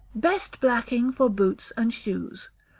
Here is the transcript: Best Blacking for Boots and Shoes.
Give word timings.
Best 0.15 0.59
Blacking 0.59 1.11
for 1.11 1.29
Boots 1.29 1.71
and 1.77 1.93
Shoes. 1.93 2.49